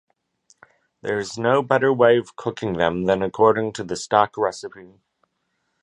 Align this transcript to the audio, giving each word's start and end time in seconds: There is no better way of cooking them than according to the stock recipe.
There 1.03 1.19
is 1.19 1.37
no 1.37 1.61
better 1.61 1.93
way 1.93 2.17
of 2.17 2.35
cooking 2.35 2.73
them 2.73 3.03
than 3.05 3.21
according 3.21 3.73
to 3.73 3.83
the 3.83 3.95
stock 3.95 4.35
recipe. 4.35 4.95